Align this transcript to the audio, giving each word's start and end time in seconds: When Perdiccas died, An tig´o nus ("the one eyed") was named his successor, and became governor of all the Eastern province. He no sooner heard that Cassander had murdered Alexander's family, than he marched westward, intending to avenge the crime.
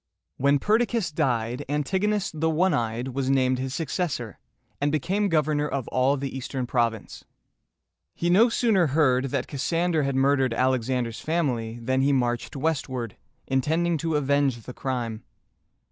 When 0.37 0.57
Perdiccas 0.57 1.11
died, 1.11 1.63
An 1.69 1.83
tig´o 1.83 2.09
nus 2.09 2.31
("the 2.31 2.49
one 2.49 2.73
eyed") 2.73 3.09
was 3.09 3.29
named 3.29 3.59
his 3.59 3.75
successor, 3.75 4.39
and 4.81 4.91
became 4.91 5.29
governor 5.29 5.67
of 5.67 5.87
all 5.89 6.17
the 6.17 6.35
Eastern 6.35 6.65
province. 6.65 7.23
He 8.15 8.27
no 8.27 8.49
sooner 8.49 8.87
heard 8.97 9.25
that 9.25 9.45
Cassander 9.47 10.01
had 10.01 10.15
murdered 10.15 10.55
Alexander's 10.55 11.19
family, 11.19 11.77
than 11.79 12.01
he 12.01 12.13
marched 12.13 12.55
westward, 12.55 13.15
intending 13.45 13.95
to 13.99 14.15
avenge 14.15 14.63
the 14.63 14.73
crime. 14.73 15.23